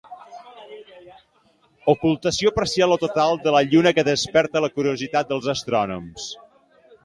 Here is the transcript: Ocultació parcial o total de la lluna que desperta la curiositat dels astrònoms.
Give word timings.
Ocultació 1.93 2.53
parcial 2.57 2.97
o 2.97 2.99
total 3.05 3.39
de 3.45 3.55
la 3.59 3.63
lluna 3.75 3.95
que 4.01 4.07
desperta 4.11 4.67
la 4.69 4.73
curiositat 4.79 5.31
dels 5.35 5.55
astrònoms. 5.59 6.31